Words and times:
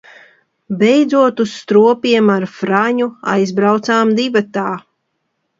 Beidzot 0.79 1.43
uz 1.45 1.51
Stropiem 1.57 2.33
ar 2.37 2.47
Fraņu 2.55 3.11
aizbraucām 3.35 4.19
divatā. 4.23 4.69